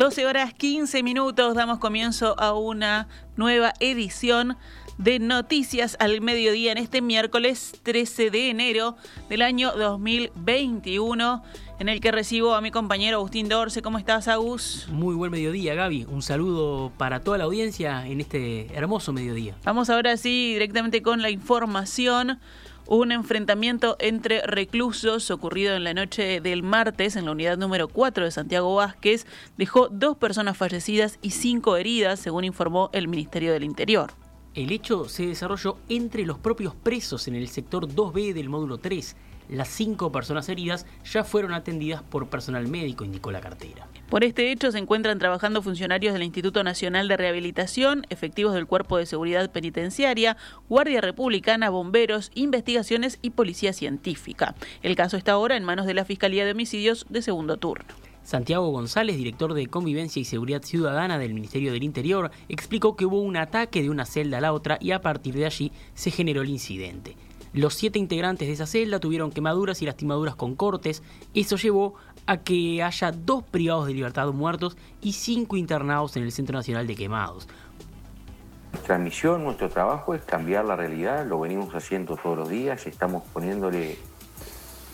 [0.00, 4.56] 12 horas 15 minutos, damos comienzo a una nueva edición
[4.96, 8.96] de Noticias al Mediodía en este miércoles 13 de enero
[9.28, 11.42] del año 2021,
[11.80, 13.82] en el que recibo a mi compañero Agustín Dorce.
[13.82, 14.88] ¿Cómo estás, Agus?
[14.90, 16.06] Muy buen mediodía, Gaby.
[16.08, 19.54] Un saludo para toda la audiencia en este hermoso mediodía.
[19.64, 22.40] Vamos ahora sí directamente con la información
[22.90, 28.24] un enfrentamiento entre reclusos ocurrido en la noche del martes en la unidad número 4
[28.24, 29.26] de Santiago Vázquez
[29.56, 34.10] dejó dos personas fallecidas y cinco heridas, según informó el Ministerio del Interior.
[34.54, 39.14] El hecho se desarrolló entre los propios presos en el sector 2B del módulo 3.
[39.50, 43.88] Las cinco personas heridas ya fueron atendidas por personal médico, indicó la cartera.
[44.08, 48.96] Por este hecho se encuentran trabajando funcionarios del Instituto Nacional de Rehabilitación, efectivos del Cuerpo
[48.96, 50.36] de Seguridad Penitenciaria,
[50.68, 54.54] Guardia Republicana, bomberos, investigaciones y policía científica.
[54.82, 57.86] El caso está ahora en manos de la Fiscalía de Homicidios de segundo turno.
[58.22, 63.20] Santiago González, director de Convivencia y Seguridad Ciudadana del Ministerio del Interior, explicó que hubo
[63.20, 66.42] un ataque de una celda a la otra y a partir de allí se generó
[66.42, 67.16] el incidente.
[67.52, 71.02] Los siete integrantes de esa celda tuvieron quemaduras y lastimaduras con cortes.
[71.34, 71.94] Eso llevó
[72.26, 76.86] a que haya dos privados de libertad muertos y cinco internados en el Centro Nacional
[76.86, 77.48] de Quemados.
[78.72, 83.24] Nuestra misión, nuestro trabajo es cambiar la realidad, lo venimos haciendo todos los días, estamos
[83.32, 83.98] poniéndole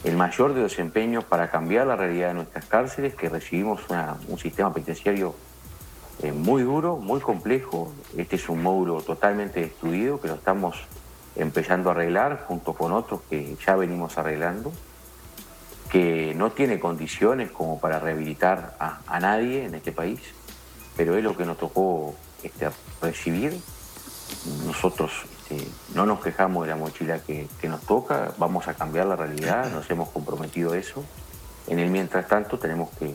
[0.04, 3.82] el mayor de los empeños para cambiar la realidad de nuestras cárceles, que recibimos
[4.28, 5.34] un sistema penitenciario
[6.22, 7.92] eh, muy duro, muy complejo.
[8.16, 10.76] Este es un módulo totalmente destruido que lo estamos
[11.36, 14.72] empezando a arreglar junto con otros que ya venimos arreglando,
[15.90, 20.20] que no tiene condiciones como para rehabilitar a, nadie en este país,
[20.96, 22.68] pero es lo que nos tocó este,
[23.00, 23.58] recibir.
[24.66, 25.12] Nosotros
[25.48, 29.70] este, no nos quejamos de la mochila que, nos toca, vamos a cambiar la realidad,
[29.72, 31.04] nos hemos comprometido a eso.
[31.68, 33.14] En el mientras tanto tenemos que,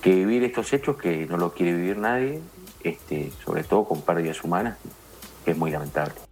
[0.00, 2.40] que vivir estos hechos que no lo quiere vivir nadie,
[2.82, 4.78] este, sobre todo con pérdidas humanas,
[5.44, 6.25] que es muy lamentable.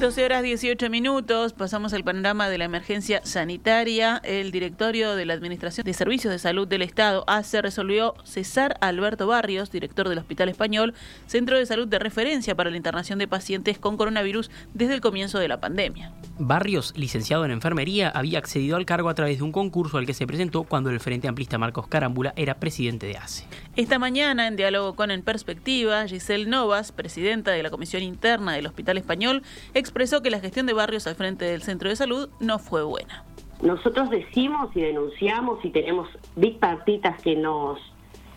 [0.00, 4.18] 12 horas 18 minutos, pasamos al panorama de la emergencia sanitaria.
[4.24, 8.88] El directorio de la Administración de Servicios de Salud del Estado, ACE, resolvió cesar a
[8.88, 10.94] Alberto Barrios, director del Hospital Español,
[11.26, 15.38] centro de salud de referencia para la internación de pacientes con coronavirus desde el comienzo
[15.38, 16.12] de la pandemia.
[16.38, 20.14] Barrios, licenciado en enfermería, había accedido al cargo a través de un concurso al que
[20.14, 23.44] se presentó cuando el Frente Amplista Marcos Carámbula era presidente de ACE.
[23.76, 28.66] Esta mañana, en diálogo con En Perspectiva, Giselle Novas, presidenta de la Comisión Interna del
[28.66, 29.42] Hospital Español,
[29.90, 33.24] expresó que la gestión de Barrios al frente del centro de salud no fue buena.
[33.60, 37.78] Nosotros decimos y denunciamos y tenemos bipartitas que nos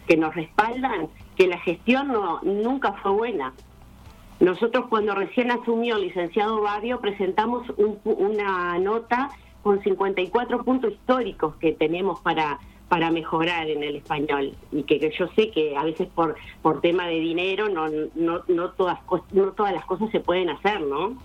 [0.08, 3.54] que nos respaldan que la gestión no, nunca fue buena.
[4.40, 7.72] Nosotros cuando recién asumió el licenciado Barrio presentamos
[8.04, 9.30] una nota
[9.62, 12.60] con 54 puntos históricos que tenemos para
[12.90, 14.54] para mejorar en el español.
[14.72, 18.72] Y que, yo sé que a veces por por tema de dinero no no no
[18.72, 19.00] todas
[19.32, 21.16] no todas las cosas se pueden hacer no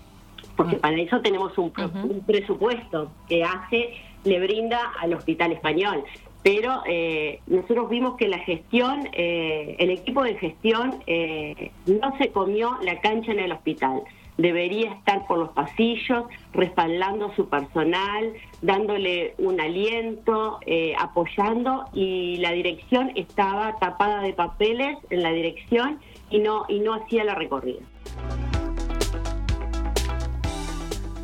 [0.59, 3.93] porque para eso tenemos un, un presupuesto que hace
[4.25, 6.03] le brinda al hospital español
[6.43, 12.29] pero eh, nosotros vimos que la gestión, eh, el equipo de gestión eh, no se
[12.31, 14.03] comió la cancha en el hospital.
[14.37, 20.59] Debería estar por los pasillos, respaldando a su personal, dándole un aliento,
[20.97, 25.99] apoyando y la dirección estaba tapada de papeles en la dirección
[26.29, 27.81] y no, y no hacía la recorrida.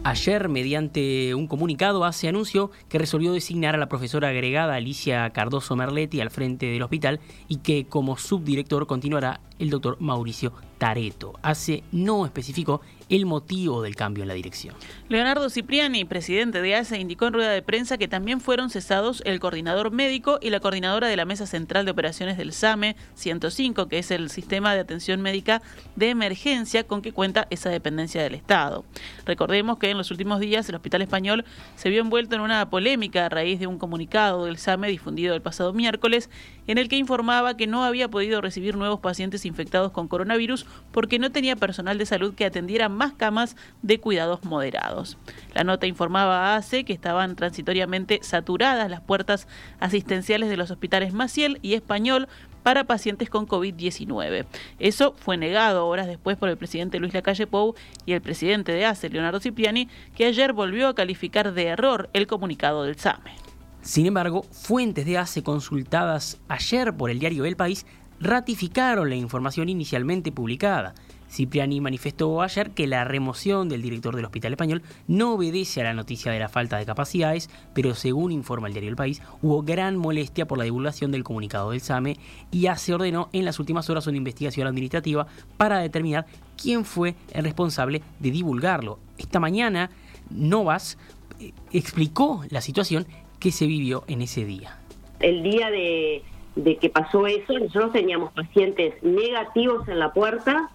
[0.08, 5.76] Ayer, mediante un comunicado, ACE anunció que resolvió designar a la profesora agregada Alicia Cardoso
[5.76, 11.34] Merletti al frente del hospital y que como subdirector continuará el doctor Mauricio Tareto.
[11.42, 14.76] ACE no especificó el motivo del cambio en la dirección.
[15.10, 19.40] Leonardo Cipriani, presidente de ACE, indicó en rueda de prensa que también fueron cesados el
[19.40, 24.00] coordinador médico y la coordinadora de la Mesa Central de Operaciones del SAME 105, que
[24.00, 25.62] es el sistema de atención médica
[25.96, 28.86] de emergencia con que cuenta esa dependencia del Estado.
[29.26, 31.46] Recordemos que en los últimos días el Hospital Español
[31.76, 35.42] se vio envuelto en una polémica a raíz de un comunicado del SAME difundido el
[35.42, 36.30] pasado miércoles
[36.68, 41.20] en el que informaba que no había podido recibir nuevos pacientes infectados con coronavirus porque
[41.20, 45.18] no tenía personal de salud que atendiera más camas de cuidados moderados.
[45.54, 49.48] La nota informaba a ACE que estaban transitoriamente saturadas las puertas
[49.80, 52.28] asistenciales de los hospitales Maciel y Español
[52.64, 54.46] para pacientes con COVID-19.
[54.80, 57.76] Eso fue negado horas después por el presidente Luis Lacalle Pou
[58.08, 62.26] y el presidente de ACE, Leonardo Cipriani, que ayer volvió a calificar de error el
[62.26, 63.36] comunicado del SAME.
[63.82, 67.86] Sin embargo, fuentes de ACE consultadas ayer por el diario El País
[68.26, 70.96] ratificaron la información inicialmente publicada.
[71.30, 75.94] Cipriani manifestó ayer que la remoción del director del Hospital Español no obedece a la
[75.94, 79.96] noticia de la falta de capacidades, pero según informa el diario El País, hubo gran
[79.98, 82.18] molestia por la divulgación del comunicado del SAME
[82.52, 85.28] y ya se ordenó en las últimas horas una investigación administrativa
[85.58, 86.26] para determinar
[86.60, 89.00] quién fue el responsable de divulgarlo.
[89.18, 89.92] Esta mañana,
[90.30, 90.98] Novas
[91.40, 93.06] eh, explicó la situación
[93.40, 94.80] que se vivió en ese día.
[95.20, 96.24] El día de,
[96.56, 100.70] de que pasó eso, nosotros teníamos pacientes negativos en la puerta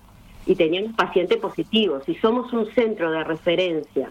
[0.46, 2.04] y teníamos pacientes positivos.
[2.04, 4.10] Si somos un centro de referencia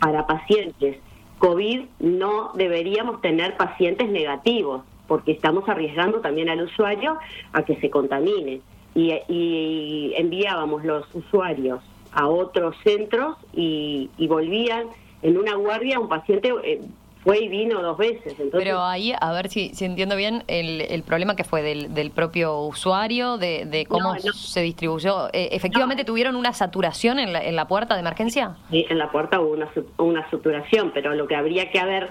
[0.00, 0.98] para pacientes
[1.38, 7.18] COVID, no deberíamos tener pacientes negativos, porque estamos arriesgando también al usuario
[7.52, 8.60] a que se contamine.
[8.94, 11.80] Y, enviábamos los usuarios
[12.12, 14.86] a otros centros y, y volvían
[15.22, 16.80] en una guardia un paciente eh,
[17.26, 18.36] fue y vino dos veces.
[18.52, 22.12] Pero ahí, a ver si, si entiendo bien, el, el problema que fue del, del
[22.12, 25.26] propio usuario, de, de cómo se distribuyó.
[25.32, 28.54] Eh, ¿Efectivamente tuvieron una saturación en la, en la puerta de emergencia?
[28.70, 32.08] Sí, en la puerta hubo una, una saturación, pero lo que habría que haber,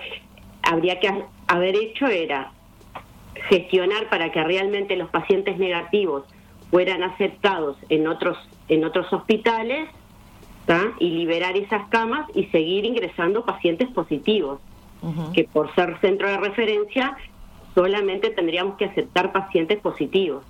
[0.64, 1.10] habría que
[1.48, 2.52] haber hecho era
[3.48, 6.26] gestionar para que realmente los pacientes negativos
[6.72, 8.38] fueran aceptados en otros,
[8.68, 9.88] en otros hospitales
[11.00, 14.60] y liberar esas camas y seguir ingresando pacientes positivos
[15.34, 17.18] que por ser centro de referencia
[17.74, 20.44] solamente tendríamos que aceptar pacientes positivos.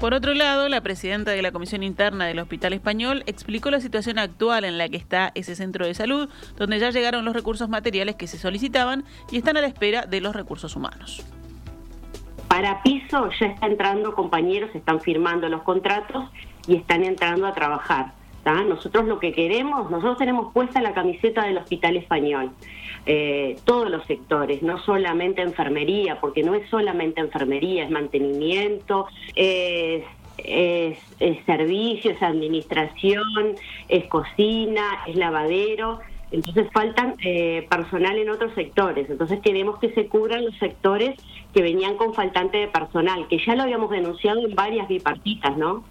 [0.00, 4.18] Por otro lado, la presidenta de la Comisión Interna del Hospital Español explicó la situación
[4.18, 8.16] actual en la que está ese centro de salud, donde ya llegaron los recursos materiales
[8.16, 11.22] que se solicitaban y están a la espera de los recursos humanos.
[12.48, 16.30] Para piso ya está entrando compañeros, están firmando los contratos
[16.66, 18.14] y están entrando a trabajar.
[18.44, 22.50] Nosotros lo que queremos, nosotros tenemos puesta la camiseta del Hospital Español,
[23.06, 30.04] eh, todos los sectores, no solamente enfermería, porque no es solamente enfermería, es mantenimiento, es,
[30.38, 30.98] es,
[31.44, 33.56] servicio, es administración,
[33.88, 36.00] es cocina, es lavadero.
[36.32, 39.10] Entonces faltan eh, personal en otros sectores.
[39.10, 41.18] Entonces queremos que se cubran los sectores
[41.52, 45.84] que venían con faltante de personal, que ya lo habíamos denunciado en varias bipartitas, ¿no?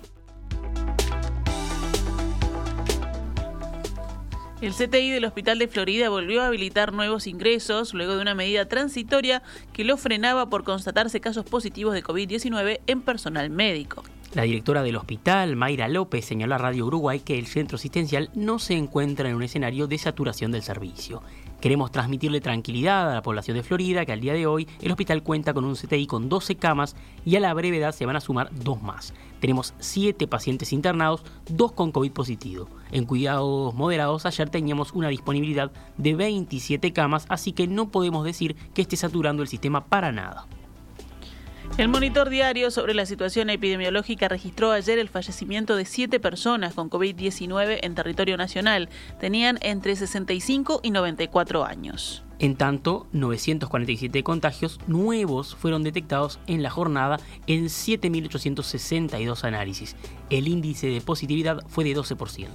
[4.62, 8.68] El CTI del Hospital de Florida volvió a habilitar nuevos ingresos luego de una medida
[8.68, 9.42] transitoria
[9.72, 14.04] que lo frenaba por constatarse casos positivos de COVID-19 en personal médico.
[14.34, 18.60] La directora del hospital, Mayra López, señaló a Radio Uruguay que el centro asistencial no
[18.60, 21.24] se encuentra en un escenario de saturación del servicio.
[21.62, 25.24] Queremos transmitirle tranquilidad a la población de Florida que al día de hoy el hospital
[25.24, 28.50] cuenta con un CTI con 12 camas y a la brevedad se van a sumar
[28.52, 29.14] dos más.
[29.40, 32.70] Tenemos 7 pacientes internados, dos con COVID positivo.
[32.92, 38.56] En cuidados moderados ayer teníamos una disponibilidad de 27 camas, así que no podemos decir
[38.74, 40.48] que esté saturando el sistema para nada.
[41.78, 46.90] El monitor diario sobre la situación epidemiológica registró ayer el fallecimiento de siete personas con
[46.90, 48.90] COVID-19 en territorio nacional.
[49.20, 52.24] Tenían entre 65 y 94 años.
[52.40, 59.98] En tanto, 947 contagios nuevos fueron detectados en la jornada en 7.862 análisis.
[60.30, 62.48] El índice de positividad fue de 12%.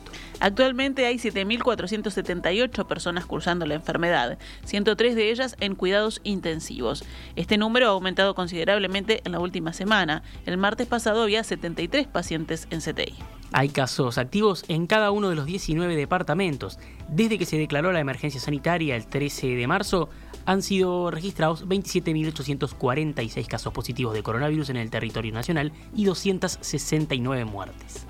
[0.45, 4.37] Actualmente hay 7.478 personas cursando la enfermedad,
[4.67, 7.03] 103 de ellas en cuidados intensivos.
[7.35, 10.23] Este número ha aumentado considerablemente en la última semana.
[10.45, 13.15] El martes pasado había 73 pacientes en CTI.
[13.53, 16.79] Hay casos activos en cada uno de los 19 departamentos.
[17.09, 20.11] Desde que se declaró la emergencia sanitaria el 13 de marzo,
[20.45, 28.07] han sido registrados 27.846 casos positivos de coronavirus en el territorio nacional y 269 muertes.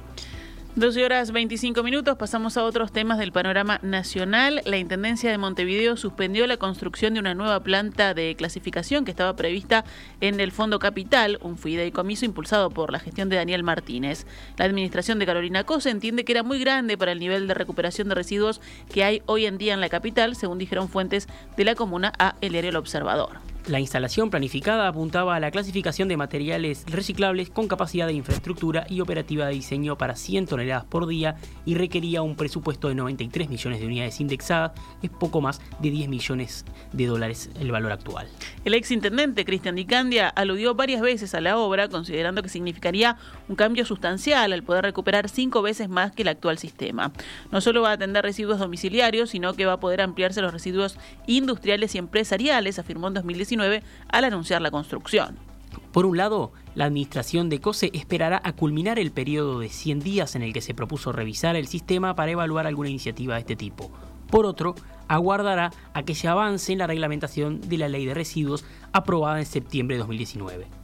[0.76, 4.60] 12 horas 25 minutos, pasamos a otros temas del panorama nacional.
[4.64, 9.36] La Intendencia de Montevideo suspendió la construcción de una nueva planta de clasificación que estaba
[9.36, 9.84] prevista
[10.20, 14.26] en el Fondo Capital, un fideicomiso impulsado por la gestión de Daniel Martínez.
[14.56, 18.08] La administración de Carolina Cosa entiende que era muy grande para el nivel de recuperación
[18.08, 18.60] de residuos
[18.92, 22.34] que hay hoy en día en la capital, según dijeron fuentes de la comuna a
[22.40, 23.53] El Diario El Observador.
[23.66, 29.00] La instalación planificada apuntaba a la clasificación de materiales reciclables con capacidad de infraestructura y
[29.00, 33.80] operativa de diseño para 100 toneladas por día y requería un presupuesto de 93 millones
[33.80, 38.28] de unidades indexadas, es poco más de 10 millones de dólares el valor actual.
[38.66, 43.16] El ex intendente Cristian Dicandia aludió varias veces a la obra, considerando que significaría
[43.48, 47.12] un cambio sustancial al poder recuperar cinco veces más que el actual sistema.
[47.50, 50.98] No solo va a atender residuos domiciliarios, sino que va a poder ampliarse los residuos
[51.26, 53.14] industriales y empresariales, afirmó en
[53.56, 55.36] 2019 al anunciar la construcción.
[55.92, 60.34] Por un lado, la administración de COSE esperará a culminar el periodo de 100 días
[60.34, 63.90] en el que se propuso revisar el sistema para evaluar alguna iniciativa de este tipo.
[64.30, 64.74] Por otro,
[65.08, 69.46] aguardará a que se avance en la reglamentación de la ley de residuos aprobada en
[69.46, 70.83] septiembre de 2019.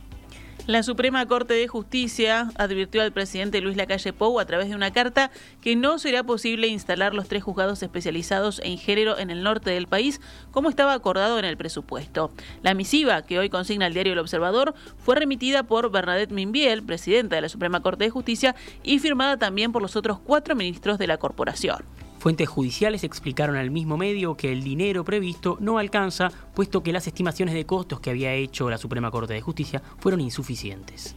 [0.70, 4.92] La Suprema Corte de Justicia advirtió al presidente Luis Lacalle Pou a través de una
[4.92, 9.70] carta que no será posible instalar los tres juzgados especializados en género en el norte
[9.70, 10.20] del país
[10.52, 12.30] como estaba acordado en el presupuesto.
[12.62, 17.34] La misiva que hoy consigna el diario El Observador fue remitida por Bernadette Minbiel, presidenta
[17.34, 21.08] de la Suprema Corte de Justicia, y firmada también por los otros cuatro ministros de
[21.08, 21.78] la corporación.
[22.20, 27.06] Fuentes judiciales explicaron al mismo medio que el dinero previsto no alcanza, puesto que las
[27.06, 31.16] estimaciones de costos que había hecho la Suprema Corte de Justicia fueron insuficientes.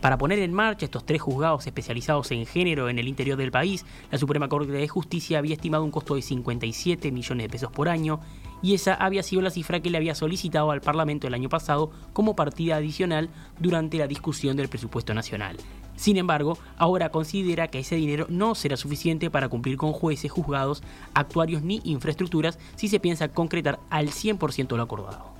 [0.00, 3.84] Para poner en marcha estos tres juzgados especializados en género en el interior del país,
[4.12, 7.88] la Suprema Corte de Justicia había estimado un costo de 57 millones de pesos por
[7.88, 8.20] año
[8.62, 11.90] y esa había sido la cifra que le había solicitado al Parlamento el año pasado
[12.12, 15.56] como partida adicional durante la discusión del presupuesto nacional.
[15.96, 20.82] Sin embargo, ahora considera que ese dinero no será suficiente para cumplir con jueces, juzgados,
[21.14, 25.34] actuarios ni infraestructuras si se piensa concretar al 100% lo acordado.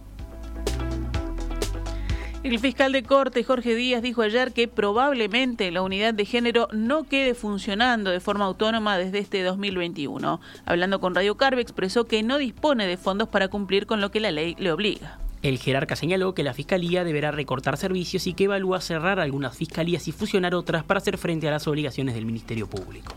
[2.45, 7.05] El fiscal de corte Jorge Díaz dijo ayer que probablemente la unidad de género no
[7.05, 10.43] quede funcionando de forma autónoma desde este 2021.
[10.67, 14.21] Hablando con Radio Carve expresó que no dispone de fondos para cumplir con lo que
[14.21, 15.24] la ley le obliga.
[15.45, 20.09] El jerarca señaló que la Fiscalía deberá recortar servicios y que evalúa cerrar algunas fiscalías
[20.09, 23.13] y fusionar otras para hacer frente a las obligaciones del Ministerio Público.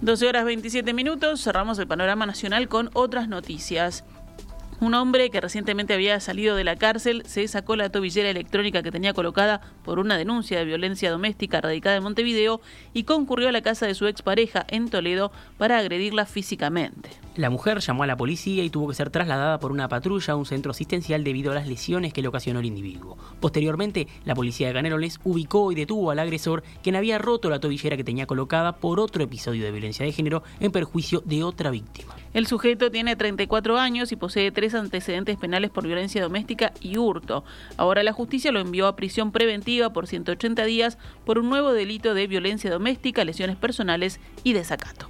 [0.00, 4.04] 12 horas 27 minutos, cerramos el panorama nacional con otras noticias.
[4.80, 8.90] Un hombre que recientemente había salido de la cárcel se sacó la tobillera electrónica que
[8.90, 12.60] tenía colocada por una denuncia de violencia doméstica radicada en Montevideo
[12.92, 17.10] y concurrió a la casa de su expareja en Toledo para agredirla físicamente.
[17.36, 20.36] La mujer llamó a la policía y tuvo que ser trasladada por una patrulla a
[20.36, 23.16] un centro asistencial debido a las lesiones que le ocasionó el individuo.
[23.40, 27.96] Posteriormente, la policía de Caneroles ubicó y detuvo al agresor, quien había roto la tobillera
[27.96, 32.14] que tenía colocada por otro episodio de violencia de género en perjuicio de otra víctima.
[32.34, 37.44] El sujeto tiene 34 años y posee tres antecedentes penales por violencia doméstica y hurto.
[37.76, 42.12] Ahora la justicia lo envió a prisión preventiva por 180 días por un nuevo delito
[42.12, 45.08] de violencia doméstica, lesiones personales y desacato.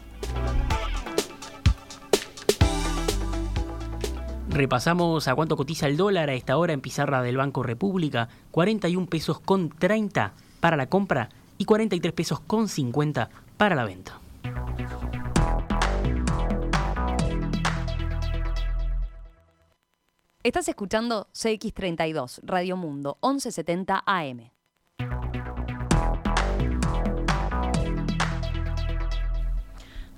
[4.51, 9.07] Repasamos a cuánto cotiza el dólar a esta hora en pizarra del Banco República, 41
[9.07, 14.21] pesos con 30 para la compra y 43 pesos con 50 para la venta.
[20.45, 24.51] Estás escuchando CX32, Radio Mundo, 1170 AM.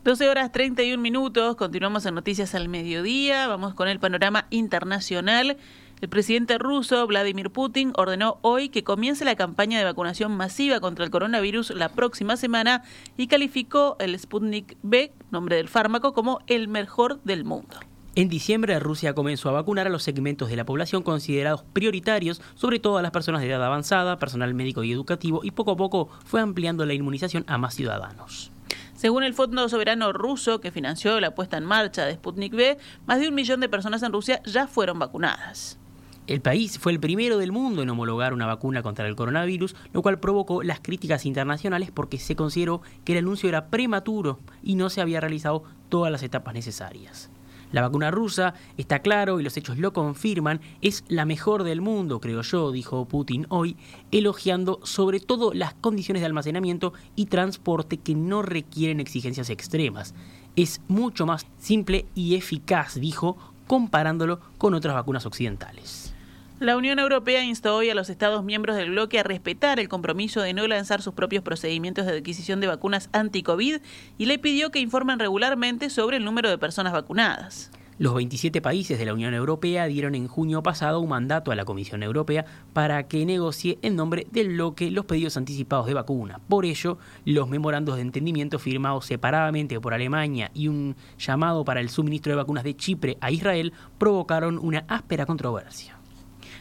[0.03, 5.59] 12 horas 31 minutos, continuamos en Noticias al Mediodía, vamos con el panorama internacional.
[6.01, 11.05] El presidente ruso Vladimir Putin ordenó hoy que comience la campaña de vacunación masiva contra
[11.05, 12.83] el coronavirus la próxima semana
[13.17, 17.79] y calificó el Sputnik B, nombre del fármaco, como el mejor del mundo.
[18.19, 22.79] En diciembre, Rusia comenzó a vacunar a los segmentos de la población considerados prioritarios, sobre
[22.79, 26.09] todo a las personas de edad avanzada, personal médico y educativo, y poco a poco
[26.25, 28.53] fue ampliando la inmunización a más ciudadanos.
[28.95, 33.21] Según el Fondo Soberano Ruso, que financió la puesta en marcha de Sputnik V, más
[33.21, 35.79] de un millón de personas en Rusia ya fueron vacunadas.
[36.27, 40.01] El país fue el primero del mundo en homologar una vacuna contra el coronavirus, lo
[40.01, 44.89] cual provocó las críticas internacionales porque se consideró que el anuncio era prematuro y no
[44.89, 47.29] se había realizado todas las etapas necesarias.
[47.73, 52.21] La vacuna rusa, está claro y los hechos lo confirman, es la mejor del mundo,
[52.21, 53.77] creo yo, dijo Putin hoy,
[54.13, 60.15] elogiando sobre todo las condiciones de almacenamiento y transporte que no requieren exigencias extremas.
[60.55, 66.16] Es mucho más simple y eficaz, dijo, comparándolo con otras vacunas occidentales.
[66.59, 70.41] La Unión Europea instó hoy a los Estados miembros del bloque a respetar el compromiso
[70.41, 73.77] de no lanzar sus propios procedimientos de adquisición de vacunas anti-COVID
[74.17, 77.71] y le pidió que informen regularmente sobre el número de personas vacunadas.
[77.99, 81.67] Los 27 países de la Unión Europea dieron en junio pasado un mandato a la
[81.67, 86.41] Comisión Europea para que negocie en nombre del bloque los pedidos anticipados de vacuna.
[86.49, 86.97] Por ello,
[87.27, 92.37] los memorandos de entendimiento firmados separadamente por Alemania y un llamado para el suministro de
[92.37, 95.96] vacunas de Chipre a Israel provocaron una áspera controversia.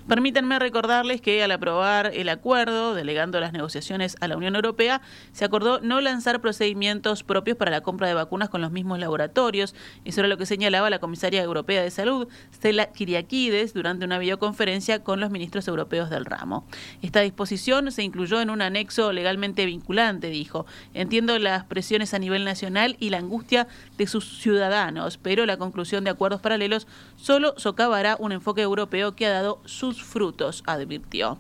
[0.08, 5.46] Permítanme recordarles que al aprobar el acuerdo, delegando las negociaciones a la Unión Europea, se
[5.46, 9.74] acordó no lanzar procedimientos propios para la compra de vacunas con los mismos laboratorios.
[10.06, 15.04] Eso era lo que señalaba la comisaria europea de salud, Stella Kyriakides, durante una videoconferencia
[15.04, 16.68] con los ministros europeos del ramo.
[17.02, 20.68] Esta disposición se incluyó en un anexo legalmente vinculante, dijo.
[20.94, 26.04] Entiendo las presiones a nivel nacional y la angustia de sus ciudadanos, pero la conclusión
[26.04, 26.86] de acuerdos paralelos
[27.16, 31.38] solo socavará un enfoque europeo que ha dado sus frutos, advirtió.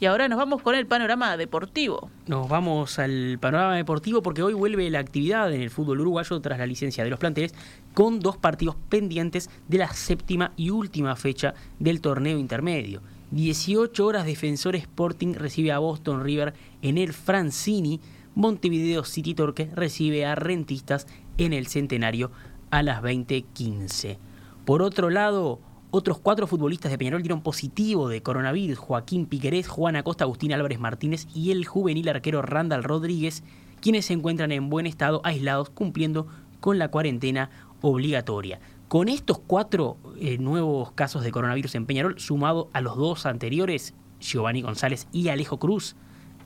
[0.00, 2.10] Y ahora nos vamos con el panorama deportivo.
[2.26, 6.58] Nos vamos al panorama deportivo porque hoy vuelve la actividad en el fútbol uruguayo tras
[6.58, 7.54] la licencia de los planteles
[7.94, 13.00] con dos partidos pendientes de la séptima y última fecha del torneo intermedio.
[13.30, 18.00] 18 horas Defensor Sporting recibe a Boston River en el Francini.
[18.34, 21.06] Montevideo City Torque recibe a Rentistas
[21.38, 22.30] en el Centenario
[22.70, 24.18] a las 20.15.
[24.64, 25.60] Por otro lado,
[25.90, 28.78] otros cuatro futbolistas de Peñarol dieron positivo de coronavirus.
[28.78, 33.42] Joaquín Piquerés, Juan Acosta, Agustín Álvarez Martínez y el juvenil arquero Randall Rodríguez,
[33.80, 36.26] quienes se encuentran en buen estado aislados cumpliendo
[36.60, 37.50] con la cuarentena
[37.80, 38.60] obligatoria.
[38.88, 43.94] Con estos cuatro eh, nuevos casos de coronavirus en Peñarol, sumado a los dos anteriores,
[44.20, 45.96] Giovanni González y Alejo Cruz,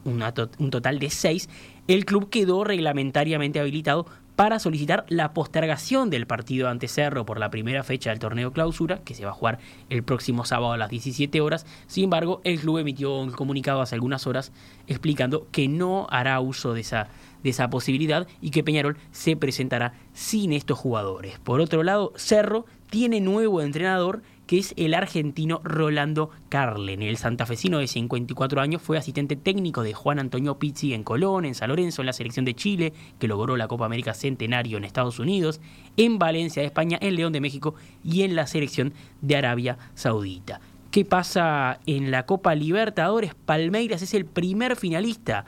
[0.05, 1.49] un total de seis,
[1.87, 4.07] el club quedó reglamentariamente habilitado
[4.41, 9.01] para solicitar la postergación del partido ante Cerro por la primera fecha del torneo clausura,
[9.05, 9.59] que se va a jugar
[9.91, 11.67] el próximo sábado a las 17 horas.
[11.87, 14.51] Sin embargo, el club emitió un comunicado hace algunas horas
[14.87, 17.09] explicando que no hará uso de esa,
[17.43, 21.39] de esa posibilidad y que Peñarol se presentará sin estos jugadores.
[21.41, 27.02] Por otro lado, Cerro tiene nuevo entrenador que es el argentino Rolando Carlen.
[27.02, 31.54] El santafesino de 54 años fue asistente técnico de Juan Antonio Pizzi en Colón, en
[31.54, 35.21] San Lorenzo, en la selección de Chile, que logró la Copa América Centenario en Estados
[35.21, 35.61] Unidos,
[35.97, 40.61] en Valencia de España, en León de México y en la selección de Arabia Saudita.
[40.90, 43.37] ¿Qué pasa en la Copa Libertadores?
[43.37, 45.45] Palmeiras es el primer finalista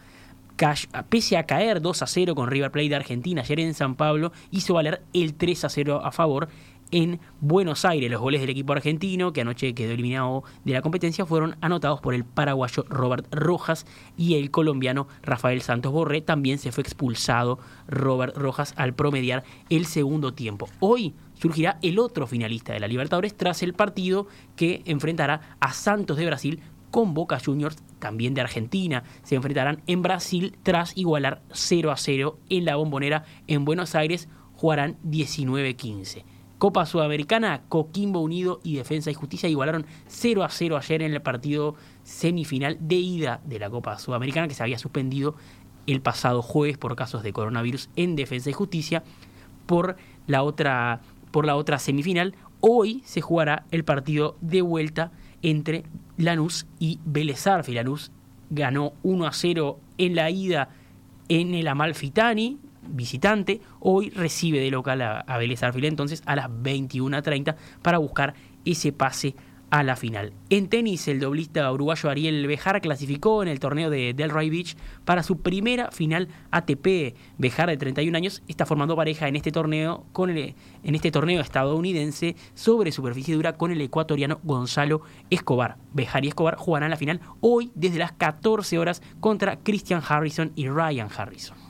[1.09, 4.33] pese a caer 2 a 0 con River Plate de Argentina ayer en San Pablo,
[4.51, 6.49] hizo valer el 3 a 0 a favor
[6.93, 8.11] en Buenos Aires.
[8.11, 12.15] Los goles del equipo argentino, que anoche quedó eliminado de la competencia, fueron anotados por
[12.15, 16.21] el paraguayo Robert Rojas y el colombiano Rafael Santos Borré.
[16.21, 17.59] También se fue expulsado
[17.89, 20.69] Robert Rojas al promediar el segundo tiempo.
[20.79, 26.17] Hoy surgirá el otro finalista de la Libertadores tras el partido que enfrentará a Santos
[26.17, 26.61] de Brasil
[26.93, 29.03] con Boca Juniors, también de Argentina.
[29.25, 34.29] Se enfrentarán en Brasil tras igualar 0 a 0 en la bombonera en Buenos Aires.
[34.55, 36.25] Jugarán 19-15.
[36.63, 41.21] Copa Sudamericana, Coquimbo Unido y Defensa y Justicia igualaron 0 a 0 ayer en el
[41.21, 45.35] partido semifinal de ida de la Copa Sudamericana que se había suspendido
[45.89, 49.03] el pasado jueves por casos de coronavirus en Defensa y Justicia.
[49.67, 49.97] Por
[50.29, 51.01] la otra,
[51.33, 55.11] por la otra semifinal, hoy se jugará el partido de vuelta
[55.43, 55.83] entre
[56.17, 58.13] Lanús y Vélez Lanús
[58.51, 60.69] ganó 1 a 0 en la ida
[61.29, 67.57] en el Amalfitani, visitante, hoy recibe de local a, a Vélez entonces a las 21.30
[67.83, 69.35] para buscar ese pase
[69.73, 70.35] a la final.
[70.51, 75.23] En tenis, el doblista uruguayo Ariel Bejar clasificó en el torneo de Delray Beach para
[75.23, 77.17] su primera final ATP.
[77.39, 81.41] Bejar, de 31 años, está formando pareja en este torneo con el, en este torneo
[81.41, 85.79] estadounidense sobre superficie dura con el ecuatoriano Gonzalo Escobar.
[85.95, 90.69] Bejar y Escobar jugarán la final hoy desde las 14 horas contra Christian Harrison y
[90.69, 91.62] Ryan Harrison.